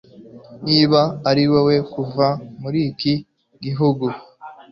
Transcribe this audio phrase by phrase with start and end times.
[0.67, 2.27] niba ari wowe, kuva
[2.61, 3.13] muri iki
[3.63, 4.05] gihugu